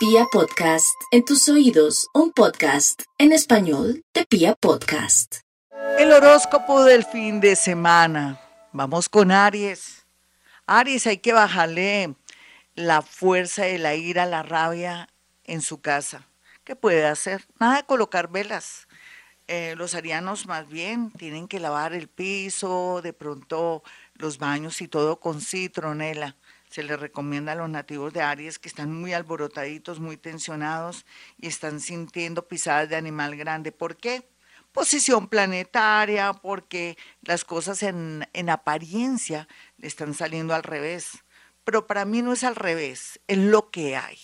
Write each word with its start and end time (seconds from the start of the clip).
Pia 0.00 0.24
Podcast, 0.32 0.98
en 1.10 1.26
tus 1.26 1.46
oídos, 1.50 2.08
un 2.14 2.32
podcast 2.32 3.02
en 3.18 3.32
español 3.32 4.02
de 4.14 4.24
Pia 4.24 4.54
Podcast. 4.54 5.40
El 5.98 6.10
horóscopo 6.12 6.84
del 6.84 7.04
fin 7.04 7.38
de 7.42 7.54
semana. 7.54 8.40
Vamos 8.72 9.10
con 9.10 9.30
Aries. 9.30 10.06
Aries, 10.66 11.06
hay 11.06 11.18
que 11.18 11.34
bajarle 11.34 12.14
la 12.74 13.02
fuerza 13.02 13.64
de 13.64 13.76
la 13.76 13.94
ira, 13.94 14.24
la 14.24 14.42
rabia 14.42 15.06
en 15.44 15.60
su 15.60 15.82
casa. 15.82 16.26
¿Qué 16.64 16.74
puede 16.74 17.04
hacer? 17.04 17.46
Nada 17.58 17.76
de 17.76 17.84
colocar 17.84 18.30
velas. 18.30 18.88
Eh, 19.48 19.74
los 19.76 19.94
arianos 19.94 20.46
más 20.46 20.66
bien 20.66 21.10
tienen 21.10 21.46
que 21.46 21.60
lavar 21.60 21.92
el 21.92 22.08
piso, 22.08 23.02
de 23.02 23.12
pronto 23.12 23.82
los 24.14 24.38
baños 24.38 24.80
y 24.80 24.88
todo 24.88 25.20
con 25.20 25.42
citronela. 25.42 26.36
Se 26.70 26.84
les 26.84 27.00
recomienda 27.00 27.52
a 27.52 27.56
los 27.56 27.68
nativos 27.68 28.12
de 28.12 28.22
Aries 28.22 28.60
que 28.60 28.68
están 28.68 28.94
muy 28.94 29.12
alborotaditos, 29.12 29.98
muy 29.98 30.16
tensionados 30.16 31.04
y 31.36 31.48
están 31.48 31.80
sintiendo 31.80 32.46
pisadas 32.46 32.88
de 32.88 32.94
animal 32.94 33.36
grande. 33.36 33.72
¿Por 33.72 33.96
qué? 33.96 34.30
Posición 34.70 35.26
planetaria, 35.26 36.32
porque 36.32 36.96
las 37.22 37.44
cosas 37.44 37.82
en, 37.82 38.28
en 38.34 38.50
apariencia 38.50 39.48
le 39.78 39.88
están 39.88 40.14
saliendo 40.14 40.54
al 40.54 40.62
revés. 40.62 41.24
Pero 41.64 41.88
para 41.88 42.04
mí 42.04 42.22
no 42.22 42.32
es 42.32 42.44
al 42.44 42.54
revés, 42.54 43.20
es 43.26 43.38
lo 43.38 43.72
que 43.72 43.96
hay. 43.96 44.18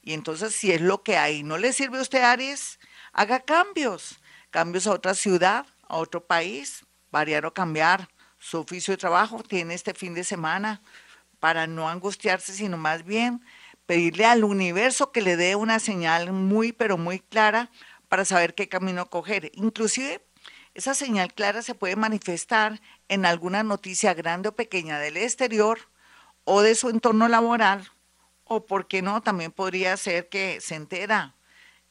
Y 0.00 0.14
entonces 0.14 0.54
si 0.54 0.72
es 0.72 0.80
lo 0.80 1.02
que 1.02 1.18
hay, 1.18 1.42
¿no 1.42 1.58
le 1.58 1.74
sirve 1.74 1.98
a 1.98 2.02
usted 2.02 2.22
Aries? 2.22 2.80
Haga 3.12 3.40
cambios, 3.40 4.20
cambios 4.48 4.86
a 4.86 4.92
otra 4.92 5.12
ciudad, 5.12 5.66
a 5.86 5.96
otro 5.98 6.24
país, 6.26 6.86
variar 7.10 7.44
o 7.44 7.52
cambiar 7.52 8.08
su 8.38 8.58
oficio 8.58 8.92
de 8.92 8.98
trabajo. 8.98 9.42
Tiene 9.42 9.74
este 9.74 9.92
fin 9.92 10.14
de 10.14 10.24
semana 10.24 10.80
para 11.40 11.66
no 11.66 11.88
angustiarse, 11.88 12.52
sino 12.52 12.76
más 12.76 13.04
bien 13.04 13.42
pedirle 13.86 14.24
al 14.24 14.44
universo 14.44 15.10
que 15.10 15.22
le 15.22 15.36
dé 15.36 15.56
una 15.56 15.80
señal 15.80 16.32
muy, 16.32 16.72
pero 16.72 16.96
muy 16.96 17.18
clara 17.18 17.70
para 18.08 18.24
saber 18.24 18.54
qué 18.54 18.68
camino 18.68 19.10
coger. 19.10 19.50
Inclusive, 19.54 20.24
esa 20.74 20.94
señal 20.94 21.34
clara 21.34 21.62
se 21.62 21.74
puede 21.74 21.96
manifestar 21.96 22.80
en 23.08 23.26
alguna 23.26 23.64
noticia 23.64 24.14
grande 24.14 24.50
o 24.50 24.54
pequeña 24.54 24.98
del 25.00 25.16
exterior 25.16 25.80
o 26.44 26.62
de 26.62 26.74
su 26.74 26.88
entorno 26.88 27.28
laboral, 27.28 27.90
o 28.44 28.66
por 28.66 28.86
qué 28.86 29.02
no, 29.02 29.22
también 29.22 29.52
podría 29.52 29.96
ser 29.96 30.28
que 30.28 30.60
se 30.60 30.74
entera 30.74 31.34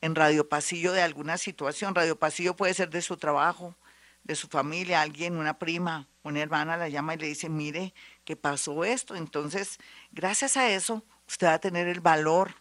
en 0.02 0.16
Radio 0.16 0.48
Pasillo 0.48 0.92
de 0.94 1.02
alguna 1.02 1.38
situación. 1.38 1.96
Radio 1.96 2.18
Pasillo 2.18 2.56
puede 2.56 2.74
ser 2.74 2.90
de 2.90 3.02
su 3.02 3.18
trabajo, 3.18 3.76
de 4.24 4.36
su 4.36 4.48
familia, 4.48 5.02
alguien, 5.02 5.38
una 5.38 5.58
prima, 5.60 6.08
una 6.24 6.42
hermana 6.42 6.78
la 6.78 6.90
llama 6.90 7.16
y 7.16 7.18
le 7.18 7.28
dice, 7.28 7.50
mire, 7.50 7.94
que 8.30 8.36
pasó 8.36 8.84
esto. 8.84 9.16
Entonces, 9.16 9.80
gracias 10.12 10.56
a 10.56 10.70
eso, 10.70 11.04
usted 11.28 11.48
va 11.48 11.56
a 11.56 11.60
tener 11.60 11.88
el 11.88 12.00
valor 12.00 12.54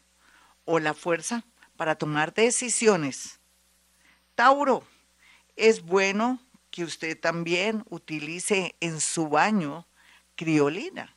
o 0.65 0.79
la 0.79 0.95
fuerza 0.95 1.45
para 1.77 1.95
tomar 1.95 2.33
decisiones. 2.33 3.39
Tauro, 4.35 4.83
es 5.57 5.83
bueno 5.83 6.41
que 6.71 6.85
usted 6.85 7.21
también 7.21 7.85
utilice 7.91 8.77
en 8.81 8.99
su 8.99 9.29
baño 9.29 9.87
criolina. 10.37 11.15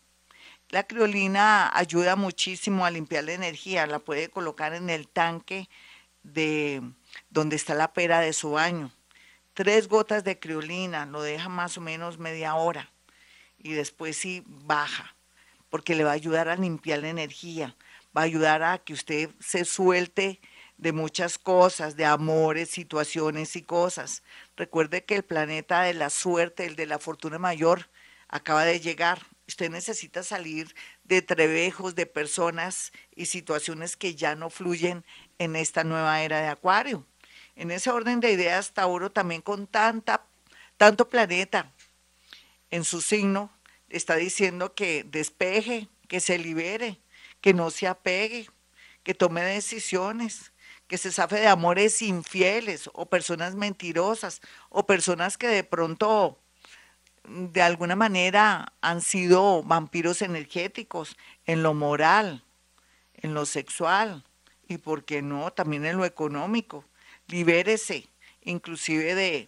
La 0.67 0.83
criolina 0.83 1.72
ayuda 1.73 2.17
muchísimo 2.17 2.85
a 2.85 2.91
limpiar 2.91 3.23
la 3.23 3.31
energía, 3.31 3.88
la 3.88 3.99
puede 3.99 4.27
colocar 4.27 4.73
en 4.73 4.89
el 4.89 5.07
tanque 5.07 5.69
de 6.23 6.81
donde 7.29 7.55
está 7.55 7.73
la 7.73 7.94
pera 7.94 8.19
de 8.19 8.33
su 8.33 8.52
baño 8.52 8.91
tres 9.53 9.88
gotas 9.88 10.23
de 10.25 10.39
criolina, 10.39 11.05
lo 11.05 11.22
deja 11.22 11.47
más 11.47 11.77
o 11.77 11.81
menos 11.81 12.17
media 12.17 12.55
hora 12.55 12.91
y 13.64 13.73
después 13.73 14.17
sí 14.17 14.44
baja, 14.45 15.16
porque 15.70 15.95
le 15.95 16.04
va 16.04 16.12
a 16.12 16.14
ayudar 16.14 16.50
a 16.50 16.56
limpiar 16.56 17.00
la 17.00 17.09
energía, 17.09 17.76
va 18.16 18.22
a 18.22 18.26
ayudar 18.26 18.64
a 18.64 18.78
que 18.80 18.94
usted 18.94 19.30
se 19.40 19.66
suelte 19.66 20.40
de 20.78 20.94
muchas 20.94 21.38
cosas, 21.38 21.95
de 21.95 22.06
amores, 22.06 22.70
situaciones 22.70 23.56
y 23.56 23.62
cosas. 23.62 24.23
Recuerde 24.58 25.06
que 25.06 25.16
el 25.16 25.23
planeta 25.23 25.84
de 25.84 25.94
la 25.94 26.09
suerte, 26.09 26.66
el 26.66 26.76
de 26.76 26.88
la 26.88 26.97
fortuna 26.97 27.38
mayor, 27.38 27.90
acaba 28.28 28.66
de 28.66 28.80
llegar. 28.80 29.22
Usted 29.47 29.69
necesita 29.69 30.24
salir 30.24 30.74
de 31.03 31.22
trevejos, 31.22 31.94
de 31.94 32.08
personas 32.08 32.94
y 33.16 33.28
situaciones 33.28 33.96
que 33.96 34.16
ya 34.16 34.34
no 34.35 34.50
fluyen 34.50 35.06
en 35.38 35.56
esta 35.56 35.84
nueva 35.84 36.22
era 36.24 36.41
de 36.41 36.47
Acuario. 36.47 37.06
En 37.56 37.69
ese 37.69 37.91
orden 37.91 38.19
de 38.19 38.31
ideas, 38.31 38.74
Tauro 38.74 39.12
también 39.12 39.41
con 39.41 39.68
tanta, 39.68 40.25
tanto 40.78 41.09
planeta 41.09 41.72
en 42.72 42.84
su 42.85 43.02
signo, 43.02 43.52
está 43.91 44.16
diciendo 44.16 44.74
que 44.74 45.03
despeje, 45.03 45.88
que 46.07 46.19
se 46.19 46.38
libere, 46.38 47.00
que 47.41 47.53
no 47.53 47.69
se 47.69 47.88
apegue, 47.88 48.50
que 49.03 49.13
tome 49.13 49.41
decisiones, 49.41 50.52
que 50.88 50.97
se 50.97 51.12
safe 51.12 51.40
de 51.40 51.47
amores 51.47 52.02
infieles 52.02 52.90
o 52.94 53.06
personas 53.06 53.56
mentirosas 53.56 54.41
o 54.69 54.85
personas 54.85 55.38
que 55.38 55.47
de 55.47 55.63
pronto 55.63 56.38
de 57.24 57.62
alguna 57.62 57.96
manera 57.96 58.74
han 58.81 59.02
sido 59.02 59.63
vampiros 59.63 60.22
energéticos 60.22 61.18
en 61.46 61.63
lo 61.63 61.73
moral, 61.73 62.44
en 63.13 63.34
lo 63.34 63.46
sexual 63.46 64.25
y, 64.68 64.78
¿por 64.78 65.06
qué 65.06 65.22
no?, 65.22 65.52
también 65.52 65.85
en 65.85 65.97
lo 65.97 66.06
económico 66.06 66.84
libérese 67.28 68.08
inclusive 68.41 69.16
de, 69.16 69.47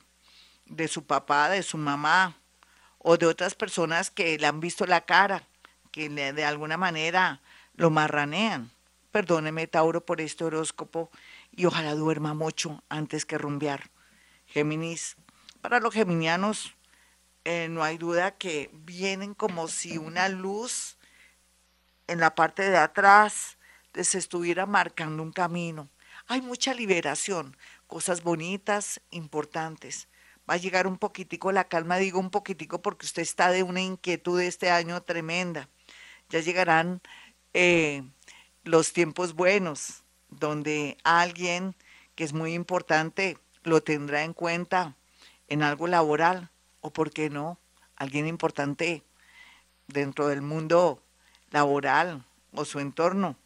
de 0.65 0.87
su 0.87 1.05
papá, 1.05 1.49
de 1.49 1.63
su 1.63 1.77
mamá 1.77 2.37
o 3.03 3.17
de 3.17 3.27
otras 3.27 3.53
personas 3.53 4.09
que 4.09 4.37
le 4.39 4.47
han 4.47 4.59
visto 4.59 4.87
la 4.87 5.01
cara, 5.01 5.43
que 5.91 6.09
de 6.09 6.45
alguna 6.45 6.77
manera 6.77 7.41
lo 7.75 7.91
marranean. 7.91 8.71
Perdóneme, 9.11 9.67
Tauro, 9.67 10.03
por 10.03 10.21
este 10.21 10.43
horóscopo 10.43 11.11
y 11.51 11.65
ojalá 11.65 11.93
duerma 11.93 12.33
mucho 12.33 12.81
antes 12.89 13.25
que 13.25 13.37
rumbear. 13.37 13.91
Géminis, 14.47 15.17
para 15.61 15.79
los 15.79 15.93
geminianos 15.93 16.75
eh, 17.45 17.67
no 17.69 17.83
hay 17.83 17.97
duda 17.97 18.37
que 18.37 18.71
vienen 18.73 19.33
como 19.33 19.67
si 19.67 19.97
una 19.97 20.29
luz 20.29 20.97
en 22.07 22.19
la 22.19 22.35
parte 22.35 22.69
de 22.69 22.77
atrás 22.77 23.57
les 23.93 24.15
estuviera 24.15 24.65
marcando 24.65 25.21
un 25.21 25.31
camino. 25.31 25.89
Hay 26.27 26.41
mucha 26.41 26.73
liberación, 26.73 27.57
cosas 27.87 28.23
bonitas, 28.23 29.01
importantes. 29.11 30.07
Va 30.49 30.55
a 30.55 30.57
llegar 30.57 30.87
un 30.87 30.97
poquitico 30.97 31.51
la 31.51 31.65
calma, 31.65 31.97
digo 31.97 32.19
un 32.19 32.29
poquitico 32.29 32.81
porque 32.81 33.05
usted 33.05 33.21
está 33.21 33.49
de 33.49 33.63
una 33.63 33.81
inquietud 33.81 34.41
este 34.41 34.69
año 34.69 35.01
tremenda. 35.01 35.69
Ya 36.29 36.39
llegarán 36.41 37.01
eh, 37.53 38.03
los 38.63 38.91
tiempos 38.93 39.33
buenos, 39.33 40.03
donde 40.29 40.97
alguien 41.03 41.75
que 42.15 42.23
es 42.23 42.33
muy 42.33 42.53
importante 42.53 43.37
lo 43.63 43.81
tendrá 43.81 44.23
en 44.23 44.33
cuenta 44.33 44.95
en 45.47 45.63
algo 45.63 45.87
laboral, 45.87 46.49
o 46.81 46.91
por 46.91 47.11
qué 47.11 47.29
no, 47.29 47.59
alguien 47.95 48.27
importante 48.27 49.03
dentro 49.87 50.27
del 50.27 50.41
mundo 50.41 51.01
laboral 51.51 52.25
o 52.51 52.65
su 52.65 52.79
entorno, 52.79 53.37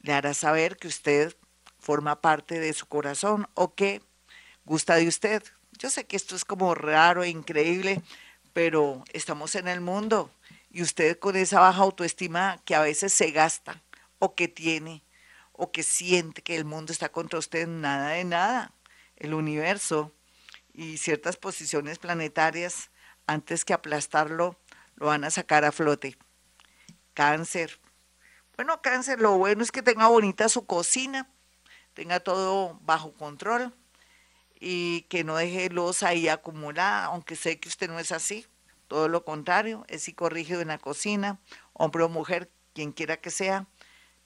le 0.00 0.12
hará 0.12 0.34
saber 0.34 0.76
que 0.76 0.88
usted 0.88 1.36
forma 1.78 2.20
parte 2.20 2.60
de 2.60 2.72
su 2.72 2.86
corazón 2.86 3.48
o 3.54 3.74
que 3.74 4.02
gusta 4.64 4.96
de 4.96 5.08
usted. 5.08 5.42
Yo 5.82 5.90
sé 5.90 6.06
que 6.06 6.14
esto 6.14 6.36
es 6.36 6.44
como 6.44 6.76
raro 6.76 7.24
e 7.24 7.28
increíble, 7.28 8.00
pero 8.52 9.02
estamos 9.12 9.56
en 9.56 9.66
el 9.66 9.80
mundo 9.80 10.30
y 10.70 10.80
usted 10.80 11.18
con 11.18 11.34
esa 11.34 11.58
baja 11.58 11.82
autoestima 11.82 12.62
que 12.64 12.76
a 12.76 12.82
veces 12.82 13.12
se 13.12 13.32
gasta 13.32 13.82
o 14.20 14.36
que 14.36 14.46
tiene 14.46 15.02
o 15.50 15.72
que 15.72 15.82
siente 15.82 16.40
que 16.40 16.54
el 16.54 16.64
mundo 16.64 16.92
está 16.92 17.08
contra 17.08 17.40
usted, 17.40 17.66
nada 17.66 18.10
de 18.10 18.22
nada. 18.22 18.72
El 19.16 19.34
universo 19.34 20.14
y 20.72 20.98
ciertas 20.98 21.36
posiciones 21.36 21.98
planetarias, 21.98 22.92
antes 23.26 23.64
que 23.64 23.72
aplastarlo, 23.72 24.56
lo 24.94 25.06
van 25.06 25.24
a 25.24 25.32
sacar 25.32 25.64
a 25.64 25.72
flote. 25.72 26.16
Cáncer. 27.12 27.80
Bueno, 28.54 28.80
cáncer, 28.82 29.20
lo 29.20 29.36
bueno 29.36 29.64
es 29.64 29.72
que 29.72 29.82
tenga 29.82 30.06
bonita 30.06 30.48
su 30.48 30.64
cocina 30.64 31.28
tenga 31.94 32.20
todo 32.20 32.78
bajo 32.82 33.12
control 33.14 33.74
y 34.64 35.02
que 35.08 35.24
no 35.24 35.34
deje 35.34 35.70
los 35.70 36.04
ahí 36.04 36.28
acumulada, 36.28 37.06
aunque 37.06 37.34
sé 37.34 37.58
que 37.58 37.68
usted 37.68 37.90
no 37.90 37.98
es 37.98 38.12
así, 38.12 38.46
todo 38.86 39.08
lo 39.08 39.24
contrario, 39.24 39.84
es 39.88 40.04
psicorrígido 40.04 40.60
en 40.60 40.68
la 40.68 40.78
cocina, 40.78 41.40
hombre 41.72 42.04
o 42.04 42.08
mujer, 42.08 42.48
quien 42.72 42.92
quiera 42.92 43.16
que 43.16 43.32
sea, 43.32 43.66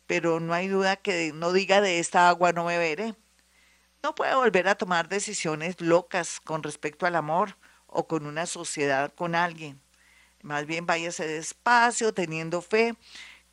pero 0.07 0.39
no 0.39 0.53
hay 0.53 0.69
duda 0.69 0.97
que 0.97 1.33
no 1.33 1.55
diga 1.55 1.81
de 1.81 2.01
esta 2.01 2.29
agua 2.29 2.53
no 2.53 2.67
beberé. 2.67 3.15
No 4.03 4.15
puede 4.15 4.35
volver 4.35 4.69
a 4.69 4.75
tomar 4.75 5.09
decisiones 5.09 5.81
locas 5.81 6.39
con 6.41 6.63
respecto 6.63 7.07
al 7.07 7.17
amor 7.17 7.57
o 7.87 8.07
con 8.07 8.27
una 8.27 8.45
sociedad 8.45 9.15
con 9.15 9.35
alguien. 9.35 9.81
Más 10.43 10.67
bien 10.67 10.85
váyase 10.85 11.27
despacio, 11.27 12.13
teniendo 12.13 12.61
fe 12.61 12.95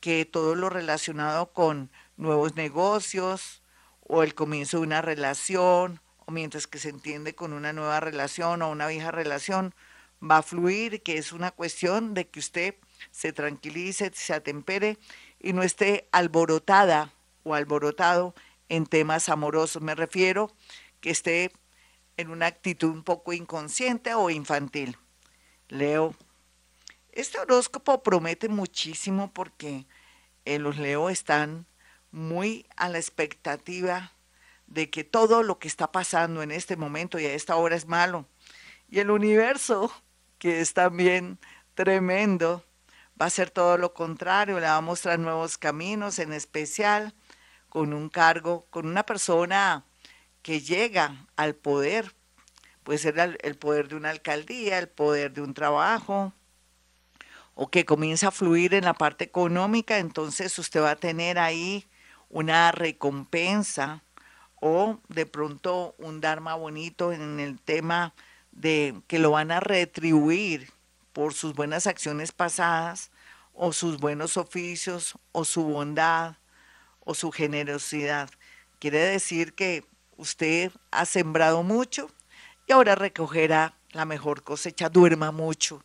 que 0.01 0.25
todo 0.25 0.53
lo 0.53 0.69
relacionado 0.69 1.53
con 1.53 1.89
nuevos 2.17 2.55
negocios, 2.57 3.63
o 4.01 4.21
el 4.21 4.35
comienzo 4.35 4.79
de 4.79 4.83
una 4.83 5.01
relación, 5.01 6.01
o 6.25 6.31
mientras 6.31 6.67
que 6.67 6.79
se 6.79 6.89
entiende 6.89 7.35
con 7.35 7.53
una 7.53 7.73
nueva 7.73 7.99
relación 7.99 8.61
o 8.61 8.69
una 8.69 8.87
vieja 8.87 9.11
relación, 9.11 9.73
va 10.21 10.37
a 10.37 10.43
fluir, 10.43 11.03
que 11.03 11.17
es 11.17 11.33
una 11.33 11.51
cuestión 11.51 12.13
de 12.13 12.27
que 12.27 12.39
usted 12.39 12.75
se 13.11 13.33
tranquilice, 13.33 14.11
se 14.13 14.33
atempere 14.33 14.97
y 15.39 15.53
no 15.53 15.63
esté 15.63 16.07
alborotada 16.11 17.13
o 17.43 17.53
alborotado 17.53 18.33
en 18.69 18.85
temas 18.85 19.29
amorosos. 19.29 19.81
Me 19.81 19.95
refiero 19.95 20.51
que 21.01 21.09
esté 21.09 21.51
en 22.17 22.29
una 22.29 22.45
actitud 22.45 22.89
un 22.89 23.03
poco 23.03 23.33
inconsciente 23.33 24.13
o 24.13 24.29
infantil. 24.29 24.97
Leo, 25.67 26.15
este 27.11 27.39
horóscopo 27.39 28.01
promete 28.01 28.47
muchísimo 28.47 29.31
porque 29.33 29.85
eh, 30.45 30.59
los 30.59 30.77
Leo 30.77 31.09
están 31.09 31.65
muy 32.11 32.65
a 32.77 32.89
la 32.89 32.99
expectativa 32.99 34.12
de 34.73 34.89
que 34.89 35.03
todo 35.03 35.43
lo 35.43 35.59
que 35.59 35.67
está 35.67 35.91
pasando 35.91 36.41
en 36.41 36.51
este 36.51 36.75
momento 36.75 37.19
y 37.19 37.25
a 37.25 37.33
esta 37.33 37.55
hora 37.55 37.75
es 37.75 37.85
malo. 37.85 38.25
Y 38.89 38.99
el 38.99 39.11
universo, 39.11 39.91
que 40.39 40.61
es 40.61 40.73
también 40.73 41.37
tremendo, 41.75 42.63
va 43.21 43.27
a 43.27 43.29
ser 43.29 43.51
todo 43.51 43.77
lo 43.77 43.93
contrario, 43.93 44.59
le 44.59 44.65
va 44.65 44.77
a 44.77 44.81
mostrar 44.81 45.19
nuevos 45.19 45.57
caminos, 45.59 46.17
en 46.17 46.33
especial 46.33 47.13
con 47.69 47.93
un 47.93 48.09
cargo, 48.09 48.65
con 48.71 48.87
una 48.87 49.03
persona 49.03 49.85
que 50.41 50.61
llega 50.61 51.27
al 51.35 51.53
poder. 51.53 52.15
Puede 52.83 52.97
ser 52.97 53.37
el 53.41 53.55
poder 53.55 53.87
de 53.87 53.95
una 53.95 54.09
alcaldía, 54.09 54.79
el 54.79 54.89
poder 54.89 55.33
de 55.33 55.41
un 55.41 55.53
trabajo, 55.53 56.33
o 57.53 57.69
que 57.69 57.85
comienza 57.85 58.29
a 58.29 58.31
fluir 58.31 58.73
en 58.73 58.85
la 58.85 58.95
parte 58.95 59.23
económica, 59.23 59.99
entonces 59.99 60.57
usted 60.57 60.81
va 60.81 60.91
a 60.91 60.95
tener 60.95 61.37
ahí 61.37 61.85
una 62.29 62.71
recompensa 62.71 64.01
o 64.65 64.97
de 65.09 65.25
pronto 65.25 65.93
un 65.97 66.21
dharma 66.21 66.55
bonito 66.55 67.11
en 67.11 67.41
el 67.41 67.59
tema 67.59 68.13
de 68.53 68.95
que 69.07 69.19
lo 69.19 69.31
van 69.31 69.51
a 69.51 69.59
retribuir 69.59 70.71
por 71.11 71.33
sus 71.33 71.53
buenas 71.53 71.85
acciones 71.85 72.31
pasadas 72.31 73.11
o 73.53 73.73
sus 73.73 73.97
buenos 73.97 74.37
oficios 74.37 75.17
o 75.33 75.43
su 75.43 75.65
bondad 75.65 76.37
o 77.01 77.13
su 77.13 77.29
generosidad. 77.33 78.29
Quiere 78.79 78.99
decir 78.99 79.53
que 79.53 79.83
usted 80.15 80.71
ha 80.91 81.03
sembrado 81.03 81.61
mucho 81.63 82.09
y 82.65 82.71
ahora 82.71 82.95
recogerá 82.95 83.75
la 83.91 84.05
mejor 84.05 84.43
cosecha. 84.43 84.87
Duerma 84.87 85.33
mucho, 85.33 85.83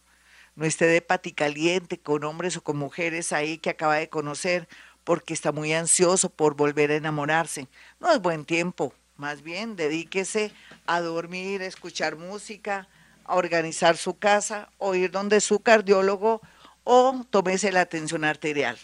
no 0.54 0.64
esté 0.64 0.86
de 0.86 1.02
paticaliente 1.02 1.98
con 1.98 2.22
hombres 2.22 2.56
o 2.56 2.62
con 2.62 2.76
mujeres 2.76 3.32
ahí 3.32 3.58
que 3.58 3.70
acaba 3.70 3.96
de 3.96 4.08
conocer 4.08 4.68
porque 5.08 5.32
está 5.32 5.52
muy 5.52 5.72
ansioso 5.72 6.28
por 6.28 6.54
volver 6.54 6.90
a 6.90 6.96
enamorarse. 6.96 7.66
No 7.98 8.12
es 8.12 8.20
buen 8.20 8.44
tiempo, 8.44 8.92
más 9.16 9.40
bien 9.40 9.74
dedíquese 9.74 10.52
a 10.84 11.00
dormir, 11.00 11.62
a 11.62 11.64
escuchar 11.64 12.16
música, 12.16 12.90
a 13.24 13.36
organizar 13.36 13.96
su 13.96 14.18
casa 14.18 14.68
o 14.76 14.94
ir 14.94 15.10
donde 15.10 15.40
su 15.40 15.60
cardiólogo 15.60 16.42
o 16.84 17.24
tómese 17.30 17.72
la 17.72 17.80
atención 17.80 18.22
arterial. 18.22 18.78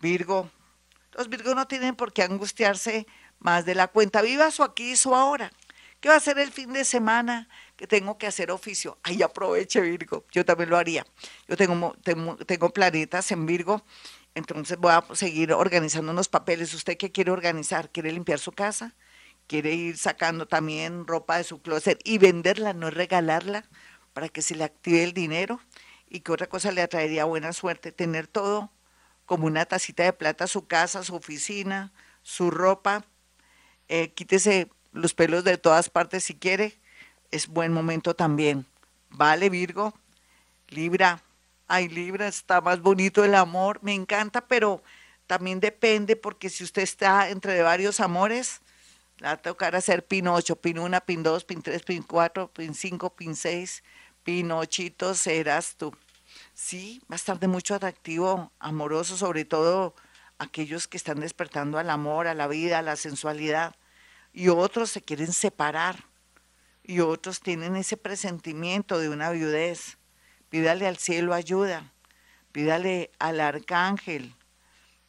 Virgo, 0.00 0.50
los 1.12 1.28
Virgos 1.28 1.54
no 1.54 1.68
tienen 1.68 1.94
por 1.94 2.12
qué 2.12 2.24
angustiarse 2.24 3.06
más 3.38 3.64
de 3.64 3.76
la 3.76 3.86
cuenta. 3.86 4.22
Viva 4.22 4.50
su 4.50 4.64
aquí 4.64 4.90
y 4.90 4.96
su 4.96 5.14
ahora. 5.14 5.52
¿Qué 6.00 6.08
va 6.08 6.16
a 6.16 6.18
hacer 6.18 6.40
el 6.40 6.50
fin 6.50 6.72
de 6.72 6.84
semana? 6.84 7.48
que 7.82 7.88
tengo 7.88 8.16
que 8.16 8.28
hacer 8.28 8.52
oficio. 8.52 8.96
Ahí 9.02 9.22
aproveche 9.22 9.80
Virgo, 9.80 10.24
yo 10.30 10.44
también 10.44 10.70
lo 10.70 10.76
haría. 10.76 11.04
Yo 11.48 11.56
tengo, 11.56 11.96
tengo, 12.04 12.70
planetas 12.72 13.32
en 13.32 13.44
Virgo, 13.44 13.82
entonces 14.34 14.78
voy 14.78 14.92
a 14.92 15.04
seguir 15.14 15.52
organizando 15.52 16.12
unos 16.12 16.28
papeles. 16.28 16.74
¿Usted 16.74 16.96
qué 16.96 17.12
quiere 17.12 17.30
organizar? 17.30 17.90
¿Quiere 17.90 18.12
limpiar 18.12 18.38
su 18.38 18.52
casa? 18.52 18.94
¿Quiere 19.46 19.72
ir 19.72 19.98
sacando 19.98 20.46
también 20.46 21.06
ropa 21.06 21.36
de 21.36 21.44
su 21.44 21.60
closet 21.60 22.00
y 22.04 22.18
venderla, 22.18 22.72
no 22.72 22.90
regalarla, 22.90 23.68
para 24.12 24.28
que 24.28 24.42
se 24.42 24.54
le 24.54 24.64
active 24.64 25.02
el 25.02 25.12
dinero? 25.12 25.60
¿Y 26.08 26.20
qué 26.20 26.32
otra 26.32 26.48
cosa 26.48 26.72
le 26.72 26.82
atraería 26.82 27.24
buena 27.24 27.52
suerte? 27.52 27.92
Tener 27.92 28.26
todo 28.26 28.70
como 29.26 29.46
una 29.46 29.64
tacita 29.66 30.04
de 30.04 30.12
plata, 30.12 30.46
su 30.46 30.66
casa, 30.66 31.02
su 31.02 31.14
oficina, 31.14 31.92
su 32.22 32.50
ropa. 32.50 33.04
Eh, 33.88 34.12
quítese 34.12 34.70
los 34.92 35.14
pelos 35.14 35.44
de 35.44 35.58
todas 35.58 35.90
partes 35.90 36.24
si 36.24 36.34
quiere 36.34 36.80
es 37.32 37.48
buen 37.48 37.72
momento 37.72 38.14
también. 38.14 38.66
Vale, 39.10 39.50
Virgo, 39.50 39.94
Libra. 40.68 41.22
Ay, 41.74 41.88
Libra, 41.88 42.28
está 42.28 42.60
más 42.60 42.82
bonito 42.82 43.24
el 43.24 43.34
amor. 43.34 43.78
Me 43.80 43.94
encanta, 43.94 44.46
pero 44.46 44.82
también 45.26 45.58
depende 45.58 46.16
porque 46.16 46.50
si 46.50 46.64
usted 46.64 46.82
está 46.82 47.30
entre 47.30 47.62
varios 47.62 47.98
amores, 47.98 48.60
le 49.16 49.28
va 49.28 49.32
a 49.32 49.36
tocar 49.38 49.74
hacer 49.74 50.06
pin 50.06 50.28
8, 50.28 50.54
pin 50.56 50.78
1, 50.78 51.00
pin 51.06 51.22
2, 51.22 51.44
pin 51.44 51.62
3, 51.62 51.82
pin 51.82 52.02
4, 52.02 52.52
pin 52.52 52.74
5, 52.74 53.16
pin 53.16 53.34
6, 53.34 53.82
pin 54.22 54.52
8, 54.52 55.14
serás 55.14 55.76
tú. 55.76 55.96
Sí, 56.52 57.00
va 57.10 57.14
a 57.14 57.16
estar 57.16 57.40
de 57.40 57.48
mucho 57.48 57.74
atractivo 57.74 58.52
amoroso, 58.58 59.16
sobre 59.16 59.46
todo 59.46 59.94
aquellos 60.36 60.86
que 60.86 60.98
están 60.98 61.20
despertando 61.20 61.78
al 61.78 61.88
amor, 61.88 62.26
a 62.26 62.34
la 62.34 62.48
vida, 62.48 62.80
a 62.80 62.82
la 62.82 62.96
sensualidad, 62.96 63.76
y 64.34 64.48
otros 64.48 64.90
se 64.90 65.00
quieren 65.00 65.32
separar 65.32 66.04
y 66.82 67.00
otros 67.00 67.40
tienen 67.40 67.76
ese 67.76 67.96
presentimiento 67.96 68.98
de 68.98 69.08
una 69.08 69.30
viudez. 69.30 69.96
Pídale 70.52 70.86
al 70.86 70.98
cielo 70.98 71.32
ayuda, 71.32 71.90
pídale 72.52 73.10
al 73.18 73.40
arcángel, 73.40 74.34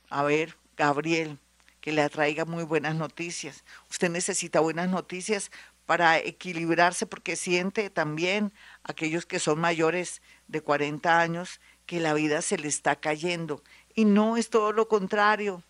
a 0.09 0.23
ver, 0.23 0.55
Gabriel, 0.77 1.37
que 1.81 1.91
le 1.91 2.01
atraiga 2.01 2.45
muy 2.45 2.63
buenas 2.63 2.95
noticias. 2.95 3.65
Usted 3.91 4.09
necesita 4.09 4.61
buenas 4.61 4.87
noticias 4.87 5.51
para 5.85 6.17
equilibrarse 6.17 7.05
porque 7.07 7.35
siente 7.35 7.89
también 7.89 8.53
aquellos 8.83 9.25
que 9.25 9.37
son 9.39 9.59
mayores 9.59 10.21
de 10.47 10.61
40 10.61 11.19
años 11.19 11.59
que 11.85 11.99
la 11.99 12.13
vida 12.13 12.41
se 12.41 12.57
le 12.57 12.69
está 12.69 12.95
cayendo. 12.95 13.61
Y 13.95 14.05
no 14.05 14.37
es 14.37 14.49
todo 14.49 14.71
lo 14.71 14.87
contrario. 14.87 15.61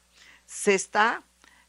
Se 0.46 0.76
está 0.76 1.24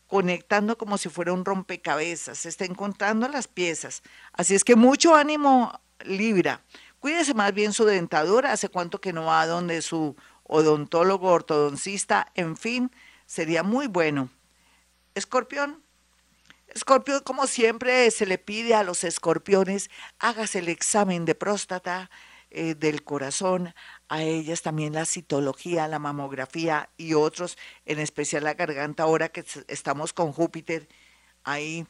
conectando 0.09 0.77
como 0.77 0.99
si 0.99 1.09
fuera 1.09 1.33
un 1.33 1.47
rompecabezas, 1.47 2.37
se 2.37 2.51
está 2.51 2.67
encontrando 2.67 3.27
las 3.29 3.49
piezas. 3.49 4.03
Así 4.35 4.55
es 4.55 4.63
que 4.63 4.77
mucho 4.77 5.15
ánimo, 5.15 5.81
Libra. 6.05 6.61
Cuídese 7.05 7.35
más 7.35 7.53
bien 7.53 7.75
su 7.75 7.85
dentadura, 7.85 8.53
hace 8.53 8.71
cuánto 8.71 8.99
que 8.99 9.13
no 9.13 9.27
va 9.27 9.47
donde 9.47 9.83
su 9.83 10.17
odontólogo, 10.43 11.29
ortodoncista, 11.33 12.33
en 12.35 12.57
fin, 12.57 12.91
sería 13.27 13.63
muy 13.63 13.89
bueno. 13.89 14.31
Escorpión. 15.15 15.83
Escorpión, 16.69 17.21
como 17.21 17.47
siempre, 17.47 18.11
se 18.11 18.25
le 18.25 18.39
pide 18.39 18.75
a 18.75 18.85
los 18.85 19.05
escorpiones, 19.05 19.91
hágase 20.19 20.61
el 20.61 20.71
examen 20.71 21.27
de 21.27 21.35
próstata, 21.35 22.11
eh, 22.49 22.75
del 22.75 23.05
corazón, 23.05 23.75
a 24.09 24.23
ellas 24.23 24.63
también 24.63 24.95
la 24.95 25.05
citología, 25.05 25.87
la 25.89 25.99
mamografía 25.99 26.89
y 26.97 27.13
otros, 27.13 27.59
en 27.85 27.99
especial 27.99 28.45
la 28.45 28.55
garganta, 28.55 29.03
ahora 29.03 29.29
que 29.29 29.45
estamos 29.69 30.15
con 30.15 30.33
Júpiter 30.33 30.89
ahí 31.43 31.87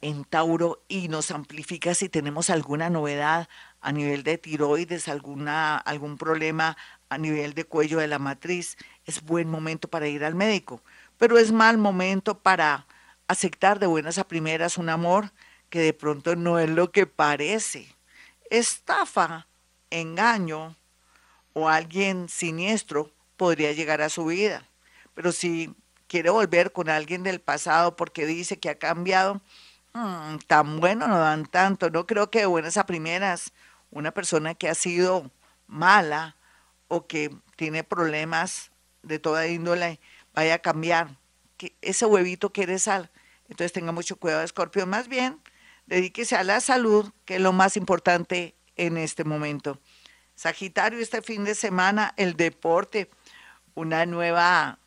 en 0.00 0.24
Tauro 0.24 0.82
y 0.88 1.08
nos 1.08 1.30
amplifica 1.30 1.94
si 1.94 2.08
tenemos 2.08 2.50
alguna 2.50 2.90
novedad 2.90 3.48
a 3.82 3.92
nivel 3.92 4.22
de 4.22 4.38
tiroides, 4.38 5.08
alguna, 5.08 5.76
algún 5.76 6.16
problema 6.16 6.76
a 7.08 7.18
nivel 7.18 7.52
de 7.52 7.64
cuello 7.64 7.98
de 7.98 8.06
la 8.06 8.18
matriz, 8.18 8.76
es 9.04 9.22
buen 9.22 9.50
momento 9.50 9.88
para 9.88 10.08
ir 10.08 10.24
al 10.24 10.34
médico, 10.34 10.80
pero 11.18 11.36
es 11.36 11.52
mal 11.52 11.76
momento 11.76 12.38
para 12.38 12.86
aceptar 13.28 13.78
de 13.78 13.86
buenas 13.86 14.18
a 14.18 14.24
primeras 14.24 14.78
un 14.78 14.88
amor 14.88 15.32
que 15.68 15.80
de 15.80 15.92
pronto 15.92 16.36
no 16.36 16.58
es 16.58 16.70
lo 16.70 16.90
que 16.90 17.06
parece 17.06 17.94
estafa, 18.52 19.46
engaño 19.90 20.76
o 21.54 21.68
alguien 21.68 22.28
siniestro 22.28 23.10
podría 23.36 23.72
llegar 23.72 24.02
a 24.02 24.10
su 24.10 24.26
vida. 24.26 24.68
Pero 25.14 25.32
si 25.32 25.74
quiere 26.06 26.30
volver 26.30 26.72
con 26.72 26.90
alguien 26.90 27.22
del 27.22 27.40
pasado 27.40 27.96
porque 27.96 28.26
dice 28.26 28.58
que 28.58 28.68
ha 28.68 28.78
cambiado, 28.78 29.40
mm, 29.94 30.36
tan 30.46 30.80
bueno 30.80 31.08
no 31.08 31.18
dan 31.18 31.46
tanto. 31.46 31.90
No 31.90 32.06
creo 32.06 32.30
que 32.30 32.40
de 32.40 32.46
buenas 32.46 32.76
a 32.76 32.86
primeras 32.86 33.52
una 33.92 34.10
persona 34.10 34.54
que 34.54 34.68
ha 34.68 34.74
sido 34.74 35.30
mala 35.68 36.36
o 36.88 37.06
que 37.06 37.30
tiene 37.56 37.84
problemas 37.84 38.72
de 39.02 39.18
toda 39.18 39.46
índole 39.46 40.00
vaya 40.34 40.54
a 40.54 40.58
cambiar. 40.58 41.16
Que 41.56 41.76
ese 41.82 42.06
huevito 42.06 42.52
quiere 42.52 42.78
sal. 42.78 43.10
Entonces 43.48 43.72
tenga 43.72 43.92
mucho 43.92 44.16
cuidado, 44.16 44.42
Escorpio. 44.42 44.86
Más 44.86 45.08
bien, 45.08 45.40
dedíquese 45.86 46.36
a 46.36 46.42
la 46.42 46.60
salud, 46.60 47.12
que 47.24 47.36
es 47.36 47.40
lo 47.40 47.52
más 47.52 47.76
importante 47.76 48.56
en 48.76 48.96
este 48.96 49.24
momento. 49.24 49.78
Sagitario, 50.34 50.98
este 50.98 51.22
fin 51.22 51.44
de 51.44 51.54
semana, 51.54 52.14
el 52.16 52.34
deporte, 52.34 53.10
una 53.74 54.06
nueva 54.06 54.78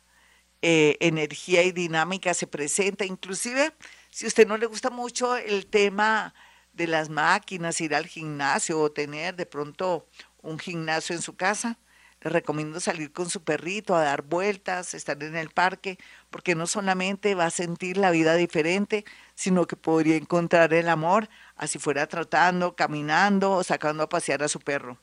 eh, 0.62 0.96
energía 1.00 1.62
y 1.62 1.70
dinámica 1.70 2.34
se 2.34 2.48
presenta. 2.48 3.04
Inclusive, 3.04 3.72
si 4.10 4.26
usted 4.26 4.46
no 4.48 4.56
le 4.56 4.66
gusta 4.66 4.90
mucho 4.90 5.36
el 5.36 5.66
tema 5.66 6.34
de 6.76 6.86
las 6.86 7.08
máquinas, 7.08 7.80
ir 7.80 7.94
al 7.94 8.06
gimnasio 8.06 8.80
o 8.80 8.92
tener 8.92 9.34
de 9.34 9.46
pronto 9.46 10.06
un 10.42 10.58
gimnasio 10.58 11.16
en 11.16 11.22
su 11.22 11.34
casa, 11.36 11.78
le 12.20 12.30
recomiendo 12.30 12.80
salir 12.80 13.12
con 13.12 13.30
su 13.30 13.42
perrito 13.42 13.94
a 13.94 14.02
dar 14.02 14.22
vueltas, 14.22 14.94
estar 14.94 15.22
en 15.22 15.36
el 15.36 15.50
parque, 15.50 15.98
porque 16.30 16.54
no 16.54 16.66
solamente 16.66 17.34
va 17.34 17.46
a 17.46 17.50
sentir 17.50 17.96
la 17.96 18.10
vida 18.10 18.34
diferente, 18.34 19.04
sino 19.34 19.66
que 19.66 19.76
podría 19.76 20.16
encontrar 20.16 20.72
el 20.74 20.88
amor, 20.88 21.28
así 21.56 21.78
fuera 21.78 22.06
tratando, 22.06 22.74
caminando 22.76 23.52
o 23.52 23.64
sacando 23.64 24.02
a 24.02 24.08
pasear 24.08 24.42
a 24.42 24.48
su 24.48 24.60
perro. 24.60 24.98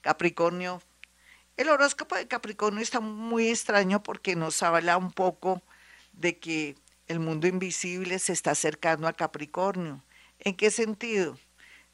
Capricornio, 0.00 0.80
El 1.56 1.68
horóscopo 1.70 2.14
de 2.14 2.28
Capricornio 2.28 2.82
está 2.82 3.00
muy 3.00 3.48
extraño 3.48 4.02
porque 4.02 4.36
nos 4.36 4.62
habla 4.62 4.96
un 4.96 5.10
poco 5.10 5.62
de 6.12 6.38
que 6.38 6.76
el 7.08 7.18
mundo 7.20 7.48
invisible 7.48 8.18
se 8.20 8.32
está 8.32 8.52
acercando 8.52 9.08
a 9.08 9.12
Capricornio. 9.12 10.04
¿En 10.40 10.54
qué 10.54 10.70
sentido? 10.70 11.38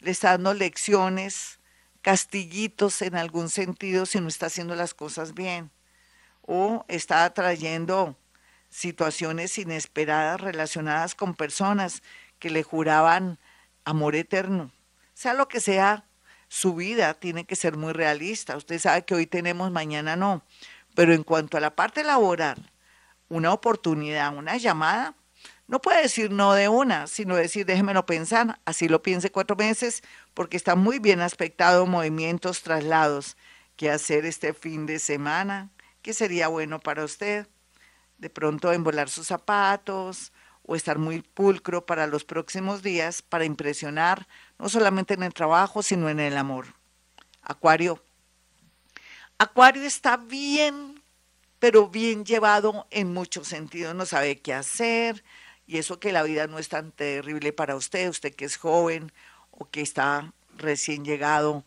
Le 0.00 0.10
está 0.10 0.32
dando 0.32 0.54
lecciones, 0.54 1.60
castillitos 2.02 3.00
en 3.02 3.16
algún 3.16 3.48
sentido 3.48 4.06
si 4.06 4.20
no 4.20 4.28
está 4.28 4.46
haciendo 4.46 4.74
las 4.74 4.94
cosas 4.94 5.34
bien. 5.34 5.70
O 6.42 6.84
está 6.88 7.24
atrayendo 7.24 8.16
situaciones 8.68 9.56
inesperadas 9.56 10.40
relacionadas 10.40 11.14
con 11.14 11.34
personas 11.34 12.02
que 12.38 12.50
le 12.50 12.62
juraban 12.62 13.38
amor 13.84 14.14
eterno. 14.16 14.70
Sea 15.14 15.32
lo 15.32 15.48
que 15.48 15.60
sea, 15.60 16.04
su 16.48 16.74
vida 16.74 17.14
tiene 17.14 17.44
que 17.46 17.56
ser 17.56 17.76
muy 17.76 17.92
realista. 17.92 18.56
Usted 18.56 18.78
sabe 18.78 19.04
que 19.04 19.14
hoy 19.14 19.26
tenemos, 19.26 19.70
mañana 19.70 20.16
no. 20.16 20.42
Pero 20.94 21.14
en 21.14 21.22
cuanto 21.22 21.56
a 21.56 21.60
la 21.60 21.74
parte 21.74 22.04
laboral, 22.04 22.70
una 23.28 23.52
oportunidad, 23.52 24.36
una 24.36 24.56
llamada, 24.56 25.14
no 25.66 25.80
puede 25.80 26.02
decir 26.02 26.30
no 26.30 26.52
de 26.52 26.68
una, 26.68 27.06
sino 27.06 27.36
decir 27.36 27.64
déjemelo 27.64 28.04
pensar, 28.04 28.60
así 28.66 28.86
lo 28.86 29.02
piense 29.02 29.30
cuatro 29.30 29.56
meses, 29.56 30.02
porque 30.34 30.56
está 30.56 30.74
muy 30.76 30.98
bien 30.98 31.20
aspectado 31.20 31.86
movimientos, 31.86 32.62
traslados 32.62 33.36
que 33.76 33.90
hacer 33.90 34.26
este 34.26 34.52
fin 34.52 34.86
de 34.86 34.98
semana, 34.98 35.70
que 36.02 36.12
sería 36.12 36.48
bueno 36.48 36.80
para 36.80 37.04
usted. 37.04 37.48
De 38.18 38.30
pronto 38.30 38.72
embolar 38.72 39.08
sus 39.08 39.26
zapatos 39.26 40.32
o 40.62 40.76
estar 40.76 40.98
muy 40.98 41.22
pulcro 41.22 41.84
para 41.84 42.06
los 42.06 42.24
próximos 42.24 42.82
días 42.82 43.22
para 43.22 43.44
impresionar 43.44 44.26
no 44.58 44.68
solamente 44.68 45.14
en 45.14 45.22
el 45.22 45.34
trabajo, 45.34 45.82
sino 45.82 46.08
en 46.08 46.20
el 46.20 46.36
amor. 46.36 46.66
Acuario. 47.42 48.02
Acuario 49.38 49.82
está 49.82 50.16
bien, 50.16 51.02
pero 51.58 51.88
bien 51.88 52.24
llevado 52.24 52.86
en 52.90 53.12
muchos 53.12 53.48
sentidos. 53.48 53.94
No 53.94 54.06
sabe 54.06 54.40
qué 54.40 54.54
hacer 54.54 55.24
y 55.66 55.78
eso 55.78 55.98
que 55.98 56.12
la 56.12 56.22
vida 56.22 56.46
no 56.46 56.58
es 56.58 56.68
tan 56.68 56.92
terrible 56.92 57.52
para 57.52 57.76
usted, 57.76 58.08
usted 58.08 58.34
que 58.34 58.44
es 58.44 58.56
joven 58.56 59.12
o 59.50 59.68
que 59.70 59.80
está 59.80 60.32
recién 60.56 61.04
llegado 61.04 61.64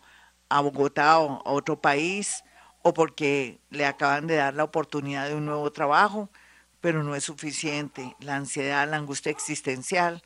a 0.50 0.62
Bogotá 0.62 1.20
o 1.20 1.42
a 1.46 1.52
otro 1.52 1.82
país 1.82 2.44
o 2.84 2.94
porque 2.94 3.60
le 3.70 3.86
acaban 3.86 4.28
de 4.28 4.36
dar 4.36 4.54
la 4.54 4.64
oportunidad 4.64 5.28
de 5.28 5.36
un 5.36 5.46
nuevo 5.46 5.72
trabajo, 5.72 6.30
pero 6.80 7.04
no 7.04 7.16
es 7.16 7.24
suficiente. 7.24 8.16
La 8.20 8.36
ansiedad, 8.36 8.88
la 8.90 8.98
angustia 8.98 9.32
existencial, 9.32 10.22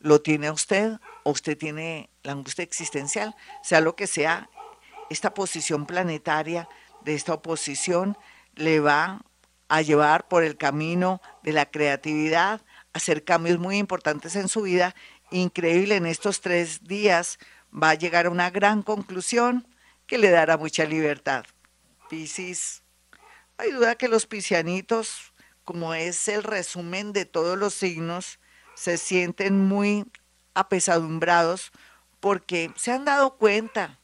lo 0.00 0.20
tiene 0.20 0.50
usted 0.50 0.98
o 1.24 1.30
usted 1.30 1.58
tiene 1.58 2.10
la 2.22 2.32
angustia 2.32 2.62
existencial, 2.62 3.34
sea 3.62 3.80
lo 3.80 3.96
que 3.96 4.06
sea, 4.06 4.48
esta 5.10 5.34
posición 5.34 5.86
planetaria 5.86 6.68
de 7.02 7.14
esta 7.14 7.34
oposición 7.34 8.16
le 8.54 8.80
va 8.80 9.22
a 9.68 9.82
llevar 9.82 10.28
por 10.28 10.44
el 10.44 10.56
camino 10.56 11.20
de 11.42 11.52
la 11.52 11.66
creatividad, 11.66 12.62
hacer 12.96 13.24
cambios 13.24 13.58
muy 13.58 13.78
importantes 13.78 14.36
en 14.36 14.48
su 14.48 14.62
vida. 14.62 14.94
Increíble, 15.30 15.96
en 15.96 16.06
estos 16.06 16.40
tres 16.40 16.84
días 16.84 17.38
va 17.72 17.90
a 17.90 17.94
llegar 17.94 18.26
a 18.26 18.30
una 18.30 18.50
gran 18.50 18.82
conclusión 18.82 19.66
que 20.06 20.18
le 20.18 20.30
dará 20.30 20.56
mucha 20.56 20.84
libertad. 20.84 21.44
Piscis, 22.08 22.82
hay 23.58 23.72
duda 23.72 23.96
que 23.96 24.08
los 24.08 24.26
piscianitos, 24.26 25.32
como 25.64 25.94
es 25.94 26.28
el 26.28 26.42
resumen 26.42 27.12
de 27.12 27.24
todos 27.24 27.58
los 27.58 27.74
signos, 27.74 28.38
se 28.74 28.98
sienten 28.98 29.66
muy 29.66 30.04
apesadumbrados 30.54 31.72
porque 32.20 32.70
se 32.76 32.92
han 32.92 33.04
dado 33.04 33.36
cuenta 33.36 33.98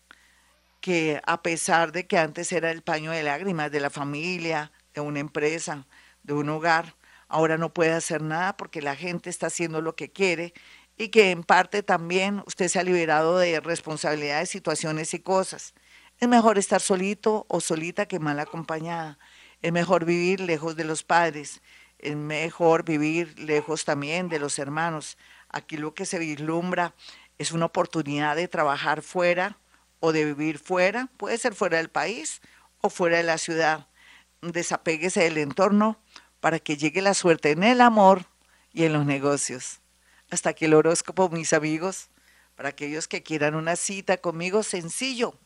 que 0.81 1.21
a 1.27 1.43
pesar 1.43 1.93
de 1.93 2.07
que 2.07 2.19
antes 2.19 2.51
era 2.53 2.71
el 2.71 2.83
paño 2.83 3.13
de 3.13 3.23
lágrimas 3.23 3.71
de 3.71 3.81
la 3.81 3.91
familia, 3.91 4.73
de 4.95 5.01
una 5.01 5.21
empresa, 5.21 5.87
de 6.25 6.33
un 6.33 6.49
hogar, 6.49 6.97
ahora 7.33 7.59
no 7.59 7.73
puede 7.73 7.93
hacer 7.93 8.23
nada 8.23 8.57
porque 8.57 8.83
la 8.83 8.97
gente 8.97 9.31
está 9.31 9.49
haciendo 9.49 9.81
lo 9.81 9.97
que 9.97 10.11
quiere 10.11 10.55
y 10.97 11.09
que 11.09 11.31
en 11.31 11.43
parte 11.43 11.83
también 11.83 12.43
usted 12.47 12.69
se 12.69 12.79
ha 12.79 12.85
liberado 12.85 13.39
de 13.39 13.61
responsabilidades, 13.61 14.51
situaciones 14.51 15.15
y 15.15 15.21
cosas. 15.21 15.75
Es 16.21 16.29
mejor 16.29 16.59
estar 16.59 16.81
solito 16.81 17.47
o 17.49 17.61
solita 17.61 18.07
que 18.07 18.21
mal 18.21 18.39
acompañada. 18.39 19.19
Es 19.63 19.73
mejor 19.73 20.05
vivir 20.05 20.41
lejos 20.41 20.77
de 20.77 20.85
los 20.85 21.03
padres 21.03 21.63
es 22.03 22.17
mejor 22.17 22.85
vivir 22.85 23.39
lejos 23.39 23.85
también 23.85 24.29
de 24.29 24.41
los 24.41 24.59
hermanos. 24.59 25.17
Aquí 25.49 25.77
lo 25.77 25.95
que 25.95 26.05
se 26.05 26.19
vislumbra 26.19 26.95
es 27.39 27.53
una 27.53 27.67
oportunidad 27.67 28.37
de 28.37 28.49
trabajar 28.49 29.03
fuera 29.03 29.59
o 30.01 30.13
de 30.13 30.25
vivir 30.25 30.59
fuera, 30.59 31.09
puede 31.17 31.39
ser 31.39 31.55
fuera 31.55 31.79
del 31.79 31.89
país 31.89 32.43
o 32.81 32.91
fuera 32.91 33.17
de 33.17 33.23
la 33.23 33.39
ciudad. 33.39 33.87
Desapéguese 34.43 35.21
del 35.21 35.39
entorno 35.39 36.01
para 36.43 36.59
que 36.59 36.77
llegue 36.77 37.01
la 37.01 37.15
suerte 37.15 37.53
en 37.53 37.63
el 37.63 37.81
amor 37.81 38.27
y 38.73 38.83
en 38.83 38.93
los 38.93 39.07
negocios. 39.07 39.79
Hasta 40.29 40.51
aquí 40.51 40.65
el 40.65 40.75
horóscopo, 40.75 41.29
mis 41.29 41.53
amigos. 41.53 42.11
Para 42.57 42.71
aquellos 42.71 43.07
que 43.07 43.23
quieran 43.23 43.55
una 43.55 43.77
cita 43.77 44.17
conmigo, 44.17 44.65
sencillo. 44.65 45.39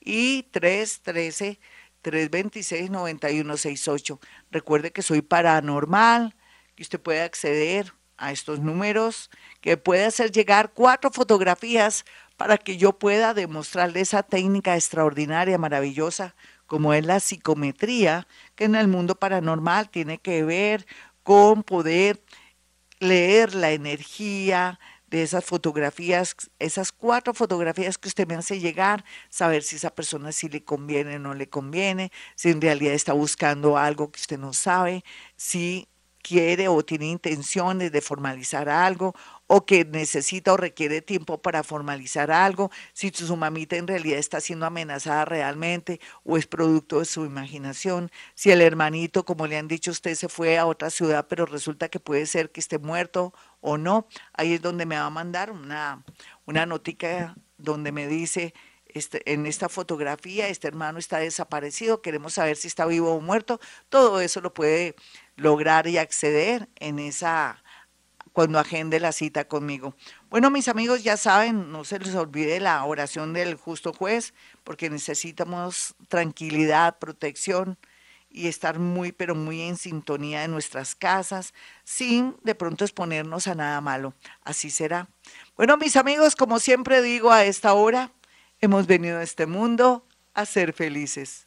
y 0.00 0.42
313 0.42 1.58
326 2.02 2.90
9168. 2.90 4.20
Recuerde 4.50 4.92
que 4.92 5.00
soy 5.00 5.22
paranormal, 5.22 6.36
que 6.74 6.82
usted 6.82 7.00
puede 7.00 7.22
acceder 7.22 7.94
a 8.22 8.32
estos 8.32 8.60
números, 8.60 9.30
que 9.60 9.76
puede 9.76 10.04
hacer 10.04 10.30
llegar 10.30 10.72
cuatro 10.72 11.10
fotografías 11.10 12.04
para 12.36 12.56
que 12.56 12.76
yo 12.76 12.98
pueda 12.98 13.34
demostrarle 13.34 14.00
esa 14.00 14.22
técnica 14.22 14.76
extraordinaria, 14.76 15.58
maravillosa, 15.58 16.34
como 16.66 16.94
es 16.94 17.04
la 17.04 17.20
psicometría, 17.20 18.26
que 18.54 18.64
en 18.64 18.74
el 18.74 18.88
mundo 18.88 19.16
paranormal 19.16 19.90
tiene 19.90 20.18
que 20.18 20.44
ver 20.44 20.86
con 21.22 21.62
poder 21.62 22.22
leer 23.00 23.54
la 23.54 23.72
energía, 23.72 24.78
de 25.12 25.22
esas 25.22 25.44
fotografías, 25.44 26.34
esas 26.58 26.90
cuatro 26.90 27.34
fotografías 27.34 27.98
que 27.98 28.08
usted 28.08 28.26
me 28.26 28.34
hace 28.34 28.60
llegar, 28.60 29.04
saber 29.28 29.62
si 29.62 29.76
esa 29.76 29.94
persona 29.94 30.32
sí 30.32 30.48
le 30.48 30.64
conviene 30.64 31.16
o 31.16 31.18
no 31.18 31.34
le 31.34 31.50
conviene, 31.50 32.10
si 32.34 32.48
en 32.48 32.62
realidad 32.62 32.94
está 32.94 33.12
buscando 33.12 33.76
algo 33.76 34.10
que 34.10 34.18
usted 34.18 34.38
no 34.38 34.54
sabe, 34.54 35.04
si 35.36 35.86
quiere 36.22 36.68
o 36.68 36.84
tiene 36.84 37.06
intenciones 37.06 37.92
de 37.92 38.00
formalizar 38.00 38.68
algo 38.68 39.14
o 39.46 39.66
que 39.66 39.84
necesita 39.84 40.54
o 40.54 40.56
requiere 40.56 41.02
tiempo 41.02 41.42
para 41.42 41.62
formalizar 41.62 42.30
algo, 42.30 42.70
si 42.94 43.10
su 43.10 43.36
mamita 43.36 43.76
en 43.76 43.86
realidad 43.86 44.18
está 44.18 44.40
siendo 44.40 44.64
amenazada 44.64 45.26
realmente 45.26 46.00
o 46.24 46.38
es 46.38 46.46
producto 46.46 47.00
de 47.00 47.04
su 47.04 47.26
imaginación, 47.26 48.10
si 48.34 48.50
el 48.50 48.62
hermanito, 48.62 49.24
como 49.24 49.46
le 49.46 49.58
han 49.58 49.68
dicho 49.68 49.90
usted, 49.90 50.14
se 50.14 50.28
fue 50.28 50.56
a 50.58 50.66
otra 50.66 50.88
ciudad, 50.88 51.26
pero 51.28 51.44
resulta 51.44 51.88
que 51.88 52.00
puede 52.00 52.24
ser 52.26 52.50
que 52.50 52.60
esté 52.60 52.78
muerto 52.78 53.34
o 53.60 53.76
no, 53.76 54.06
ahí 54.32 54.54
es 54.54 54.62
donde 54.62 54.86
me 54.86 54.96
va 54.96 55.06
a 55.06 55.10
mandar 55.10 55.50
una, 55.50 56.02
una 56.46 56.64
notica 56.64 57.36
donde 57.58 57.92
me 57.92 58.06
dice, 58.06 58.54
este, 58.94 59.32
en 59.32 59.46
esta 59.46 59.68
fotografía, 59.68 60.48
este 60.48 60.68
hermano 60.68 60.98
está 60.98 61.18
desaparecido, 61.18 62.02
queremos 62.02 62.34
saber 62.34 62.56
si 62.56 62.68
está 62.68 62.86
vivo 62.86 63.14
o 63.14 63.20
muerto, 63.20 63.60
todo 63.88 64.20
eso 64.20 64.40
lo 64.40 64.52
puede 64.54 64.94
lograr 65.36 65.86
y 65.86 65.98
acceder 65.98 66.68
en 66.76 66.98
esa 66.98 67.62
cuando 68.32 68.58
agende 68.58 68.98
la 68.98 69.12
cita 69.12 69.46
conmigo. 69.46 69.94
Bueno, 70.30 70.50
mis 70.50 70.68
amigos, 70.68 71.02
ya 71.04 71.16
saben, 71.16 71.70
no 71.70 71.84
se 71.84 71.98
les 71.98 72.14
olvide 72.14 72.60
la 72.60 72.82
oración 72.84 73.32
del 73.32 73.56
justo 73.56 73.92
juez, 73.92 74.32
porque 74.64 74.88
necesitamos 74.90 75.94
tranquilidad, 76.08 76.98
protección 76.98 77.78
y 78.30 78.48
estar 78.48 78.78
muy, 78.78 79.12
pero 79.12 79.34
muy 79.34 79.60
en 79.60 79.76
sintonía 79.76 80.40
de 80.40 80.48
nuestras 80.48 80.94
casas, 80.94 81.52
sin 81.84 82.36
de 82.42 82.54
pronto 82.54 82.84
exponernos 82.84 83.46
a 83.46 83.54
nada 83.54 83.80
malo. 83.82 84.14
Así 84.42 84.70
será. 84.70 85.08
Bueno, 85.56 85.76
mis 85.76 85.96
amigos, 85.96 86.34
como 86.34 86.58
siempre 86.58 87.02
digo 87.02 87.30
a 87.30 87.44
esta 87.44 87.74
hora, 87.74 88.12
hemos 88.60 88.86
venido 88.86 89.18
a 89.18 89.22
este 89.22 89.44
mundo 89.44 90.06
a 90.32 90.46
ser 90.46 90.72
felices. 90.72 91.46